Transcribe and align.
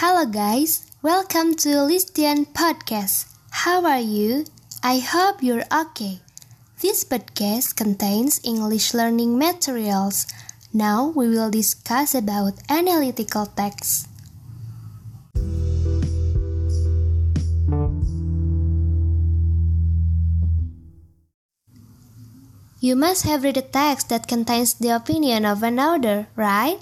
Hello 0.00 0.26
guys, 0.26 0.82
welcome 1.02 1.54
to 1.62 1.86
Listian 1.86 2.50
Podcast. 2.50 3.30
How 3.50 3.86
are 3.86 4.02
you? 4.02 4.46
I 4.82 4.98
hope 4.98 5.42
you're 5.42 5.62
okay. 5.70 6.18
This 6.82 7.04
podcast 7.04 7.76
contains 7.76 8.40
English 8.42 8.94
learning 8.94 9.38
materials. 9.38 10.26
Now 10.74 11.06
we 11.14 11.28
will 11.28 11.50
discuss 11.50 12.14
about 12.14 12.58
analytical 12.68 13.46
text. 13.46 14.07
You 22.80 22.94
must 22.94 23.26
have 23.26 23.42
read 23.42 23.56
a 23.56 23.62
text 23.62 24.08
that 24.08 24.28
contains 24.28 24.74
the 24.74 24.94
opinion 24.94 25.44
of 25.44 25.64
another, 25.64 26.28
right? 26.36 26.78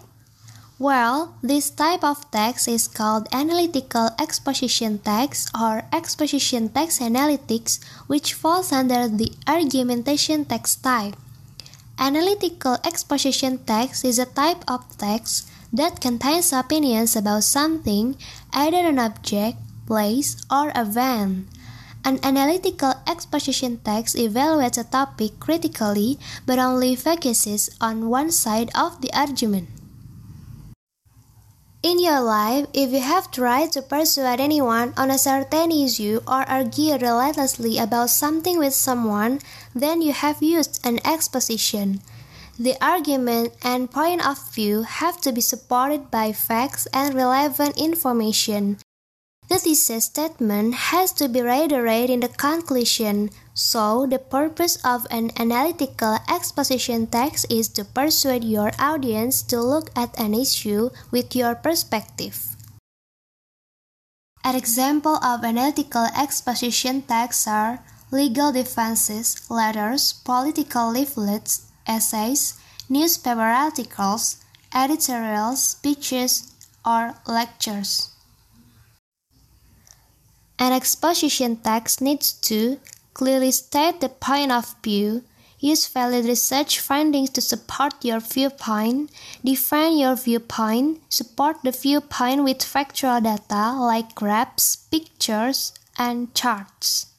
Well, 0.78 1.32
this 1.40 1.70
type 1.70 2.04
of 2.04 2.30
text 2.30 2.68
is 2.68 2.86
called 2.86 3.32
analytical 3.32 4.10
exposition 4.20 4.98
text 4.98 5.48
or 5.56 5.88
exposition 5.90 6.68
text 6.68 7.00
analytics, 7.00 7.80
which 8.08 8.34
falls 8.34 8.72
under 8.72 9.08
the 9.08 9.32
argumentation 9.48 10.44
text 10.44 10.84
type. 10.84 11.16
Analytical 11.98 12.76
exposition 12.84 13.56
text 13.64 14.04
is 14.04 14.18
a 14.18 14.28
type 14.28 14.60
of 14.68 14.84
text 14.98 15.48
that 15.72 16.02
contains 16.02 16.52
opinions 16.52 17.16
about 17.16 17.44
something, 17.44 18.16
either 18.52 18.84
an 18.84 18.98
object, 18.98 19.56
place, 19.86 20.36
or 20.50 20.72
event. 20.76 21.48
An 22.06 22.20
analytical 22.22 22.94
exposition 23.04 23.82
text 23.82 24.14
evaluates 24.14 24.78
a 24.78 24.86
topic 24.86 25.40
critically 25.40 26.20
but 26.46 26.56
only 26.56 26.94
focuses 26.94 27.68
on 27.80 28.08
one 28.08 28.30
side 28.30 28.70
of 28.78 29.02
the 29.02 29.10
argument. 29.10 29.66
In 31.82 31.98
your 31.98 32.20
life, 32.20 32.70
if 32.72 32.94
you 32.94 33.00
have 33.00 33.32
tried 33.32 33.72
to 33.72 33.82
persuade 33.82 34.38
anyone 34.38 34.94
on 34.96 35.10
a 35.10 35.18
certain 35.18 35.72
issue 35.72 36.20
or 36.28 36.46
argue 36.46 36.94
relentlessly 36.94 37.76
about 37.76 38.10
something 38.10 38.56
with 38.56 38.72
someone, 38.72 39.40
then 39.74 40.00
you 40.00 40.12
have 40.12 40.40
used 40.40 40.78
an 40.86 41.00
exposition. 41.04 42.02
The 42.56 42.78
argument 42.80 43.58
and 43.64 43.90
point 43.90 44.22
of 44.22 44.38
view 44.54 44.82
have 44.82 45.20
to 45.22 45.32
be 45.32 45.40
supported 45.40 46.12
by 46.12 46.30
facts 46.30 46.86
and 46.94 47.14
relevant 47.18 47.76
information. 47.76 48.78
The 49.48 49.60
thesis 49.60 50.06
statement 50.06 50.74
has 50.90 51.12
to 51.12 51.28
be 51.28 51.40
reiterated 51.40 52.10
in 52.10 52.20
the 52.20 52.28
conclusion, 52.28 53.30
so 53.54 54.04
the 54.04 54.18
purpose 54.18 54.76
of 54.84 55.06
an 55.08 55.30
analytical 55.38 56.18
exposition 56.28 57.06
text 57.06 57.46
is 57.48 57.68
to 57.78 57.84
persuade 57.84 58.42
your 58.42 58.72
audience 58.78 59.42
to 59.44 59.62
look 59.62 59.90
at 59.94 60.18
an 60.18 60.34
issue 60.34 60.90
with 61.12 61.36
your 61.36 61.54
perspective. 61.54 62.56
An 64.42 64.56
example 64.56 65.22
of 65.22 65.44
analytical 65.44 66.06
exposition 66.18 67.02
texts 67.02 67.46
are 67.46 67.84
legal 68.10 68.50
defenses, 68.50 69.48
letters, 69.48 70.12
political 70.12 70.90
leaflets, 70.90 71.70
essays, 71.86 72.58
newspaper 72.88 73.46
articles, 73.46 74.42
editorials, 74.74 75.62
speeches, 75.62 76.52
or 76.84 77.14
lectures. 77.26 78.15
An 80.66 80.72
exposition 80.72 81.58
text 81.62 82.00
needs 82.00 82.32
to 82.50 82.80
clearly 83.14 83.52
state 83.52 84.00
the 84.00 84.08
point 84.08 84.50
of 84.50 84.74
view, 84.82 85.22
use 85.60 85.86
valid 85.86 86.24
research 86.24 86.80
findings 86.80 87.30
to 87.30 87.40
support 87.40 88.04
your 88.04 88.18
viewpoint, 88.18 89.12
define 89.44 89.96
your 89.96 90.16
viewpoint, 90.16 90.98
support 91.08 91.62
the 91.62 91.70
viewpoint 91.70 92.42
with 92.42 92.64
factual 92.64 93.20
data 93.20 93.78
like 93.78 94.16
graphs, 94.16 94.74
pictures, 94.74 95.72
and 95.96 96.34
charts. 96.34 97.14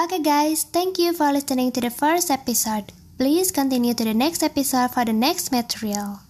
Okay, 0.00 0.22
guys, 0.24 0.64
thank 0.64 0.98
you 0.98 1.12
for 1.12 1.30
listening 1.30 1.70
to 1.72 1.82
the 1.82 1.90
first 1.90 2.30
episode. 2.30 2.92
Please 3.20 3.52
continue 3.52 3.92
to 3.92 4.02
the 4.02 4.14
next 4.14 4.42
episode 4.42 4.92
for 4.92 5.04
the 5.04 5.12
next 5.12 5.52
material. 5.52 6.20